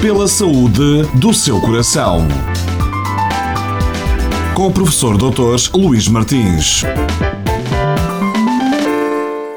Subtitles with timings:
[0.00, 2.26] pela saúde do seu coração.
[4.54, 5.76] Com o professor Dr.
[5.76, 6.84] Luís Martins.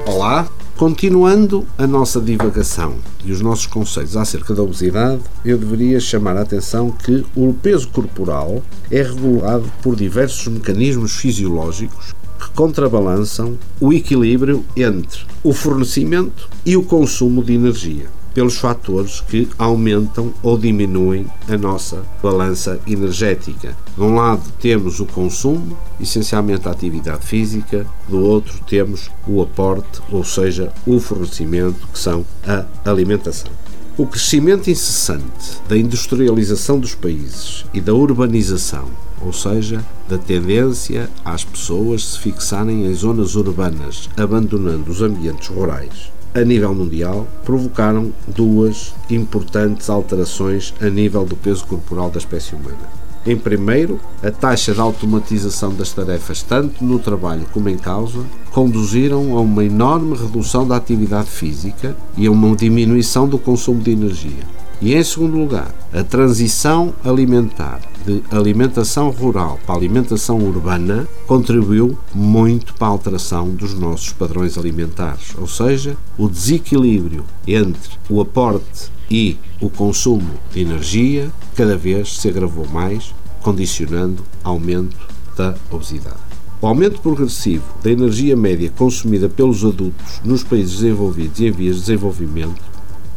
[0.04, 0.46] Olá,
[0.76, 6.42] continuando a nossa divagação e os nossos conceitos acerca da obesidade, eu deveria chamar a
[6.42, 14.62] atenção que o peso corporal é regulado por diversos mecanismos fisiológicos que contrabalançam o equilíbrio
[14.76, 21.56] entre o fornecimento e o consumo de energia pelos fatores que aumentam ou diminuem a
[21.56, 23.76] nossa balança energética.
[23.96, 30.02] De um lado temos o consumo, essencialmente a atividade física, do outro temos o aporte,
[30.10, 33.50] ou seja, o fornecimento, que são a alimentação.
[33.96, 38.88] O crescimento incessante da industrialização dos países e da urbanização,
[39.22, 46.12] ou seja, da tendência às pessoas se fixarem em zonas urbanas, abandonando os ambientes rurais,
[46.34, 53.04] a nível mundial, provocaram duas importantes alterações a nível do peso corporal da espécie humana.
[53.26, 58.18] Em primeiro, a taxa de automatização das tarefas, tanto no trabalho como em causa,
[58.50, 63.92] conduziram a uma enorme redução da atividade física e a uma diminuição do consumo de
[63.92, 64.44] energia.
[64.82, 72.74] E em segundo lugar, a transição alimentar de alimentação rural para alimentação urbana contribuiu muito
[72.74, 79.38] para a alteração dos nossos padrões alimentares, ou seja, o desequilíbrio entre o aporte e
[79.60, 84.96] o consumo de energia cada vez se agravou mais, condicionando aumento
[85.36, 86.16] da obesidade.
[86.60, 91.76] O aumento progressivo da energia média consumida pelos adultos nos países desenvolvidos e em vias
[91.76, 92.73] de desenvolvimento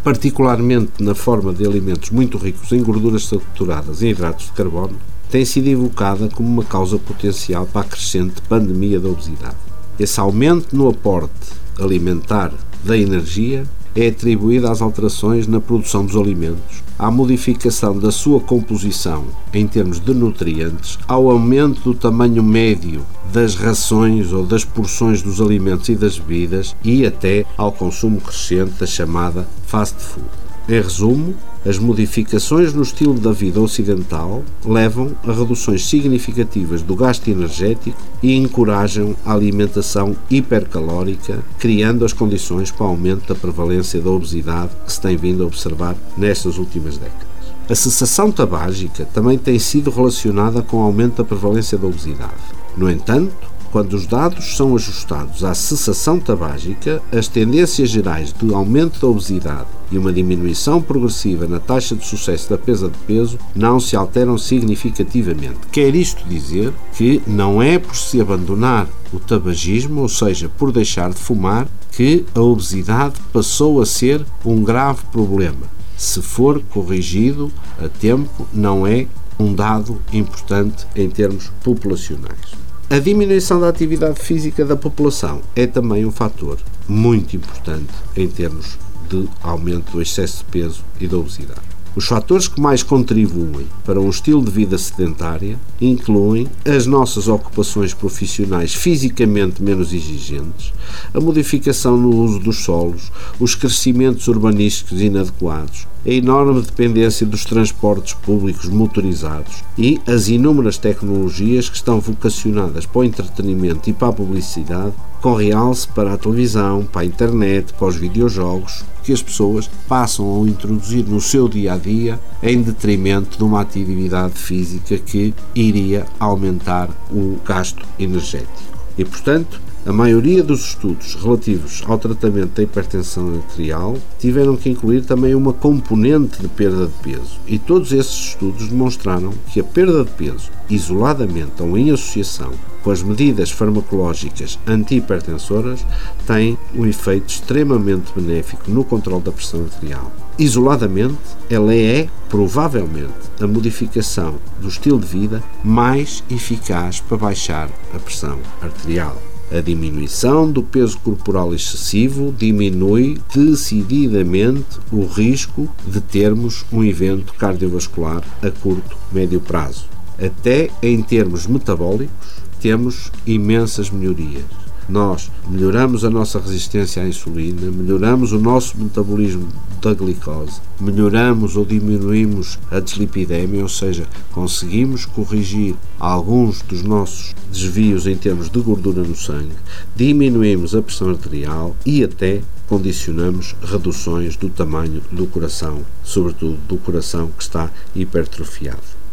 [0.07, 4.95] particularmente na forma de alimentos muito ricos em gorduras saturadas e hidratos de carbono,
[5.29, 9.57] tem sido evocada como uma causa potencial para a crescente pandemia da obesidade.
[9.99, 12.53] Esse aumento no aporte alimentar
[12.85, 13.65] da energia
[13.97, 19.99] é atribuído às alterações na produção dos alimentos, à modificação da sua composição em termos
[19.99, 23.03] de nutrientes, ao aumento do tamanho médio
[23.33, 28.73] das rações ou das porções dos alimentos e das bebidas e até ao consumo crescente
[28.79, 30.46] da chamada fast food.
[30.69, 31.33] Em resumo,
[31.65, 38.35] as modificações no estilo da vida ocidental levam a reduções significativas do gasto energético e
[38.35, 44.91] encorajam a alimentação hipercalórica, criando as condições para o aumento da prevalência da obesidade que
[44.91, 47.27] se tem vindo a observar nestas últimas décadas.
[47.69, 52.33] A cessação tabágica também tem sido relacionada com o aumento da prevalência da obesidade.
[52.75, 58.99] No entanto, quando os dados são ajustados à cessação tabágica, as tendências gerais de aumento
[58.99, 63.79] da obesidade e uma diminuição progressiva na taxa de sucesso da perda de peso não
[63.79, 65.59] se alteram significativamente.
[65.71, 71.09] Quer isto dizer que não é por se abandonar o tabagismo, ou seja, por deixar
[71.09, 75.77] de fumar, que a obesidade passou a ser um grave problema.
[75.95, 77.51] Se for corrigido
[77.83, 79.07] a tempo, não é
[79.39, 82.66] um dado importante em termos populacionais.
[82.89, 88.77] A diminuição da atividade física da população é também um fator muito importante em termos
[89.09, 91.76] de aumento do excesso de peso e da obesidade.
[91.97, 97.91] Os fatores que mais contribuem para um estilo de vida sedentária incluem as nossas ocupações
[97.91, 100.71] profissionais fisicamente menos exigentes,
[101.11, 108.13] a modificação no uso dos solos, os crescimentos urbanísticos inadequados, a enorme dependência dos transportes
[108.13, 114.13] públicos motorizados e as inúmeras tecnologias que estão vocacionadas para o entretenimento e para a
[114.13, 119.69] publicidade, com realce para a televisão, para a internet, para os videojogos, que as pessoas
[119.87, 125.33] passam a introduzir no seu dia a dia em detrimento de uma atividade física que
[125.55, 128.51] iria aumentar o gasto energético.
[128.97, 135.05] E, portanto, a maioria dos estudos relativos ao tratamento da hipertensão arterial tiveram que incluir
[135.05, 140.03] também uma componente de perda de peso, e todos esses estudos demonstraram que a perda
[140.03, 142.51] de peso, isoladamente ou em associação
[142.83, 145.85] com as medidas farmacológicas antihipertensoras,
[146.25, 150.11] tem um efeito extremamente benéfico no controle da pressão arterial.
[150.39, 151.17] Isoladamente,
[151.49, 158.39] ela é, provavelmente, a modificação do estilo de vida mais eficaz para baixar a pressão
[158.61, 159.17] arterial.
[159.49, 168.21] A diminuição do peso corporal excessivo diminui decididamente o risco de termos um evento cardiovascular
[168.41, 169.85] a curto, médio prazo.
[170.19, 172.11] Até em termos metabólicos,
[172.59, 174.45] temos imensas melhorias.
[174.89, 179.47] nós melhoramos a nossa resistência à insulina, melhoramos o nosso metabolismo
[179.81, 188.07] da glicose, melhoramos ou diminuímos a dislipidemia, ou seja, conseguimos corrigir alguns dos nossos desvios
[188.07, 189.51] em termos de gordura no sangue,
[189.95, 197.29] diminuímos a pressão arterial e até condicionamos reduções do tamanho do coração, sobretudo do coração
[197.35, 199.06] que está hipertrofiado.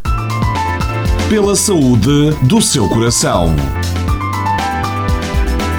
[1.28, 3.56] Pela saúde do seu coração.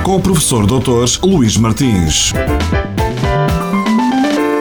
[0.04, 1.06] Com o professor Dr.
[1.24, 2.34] Luís Martins.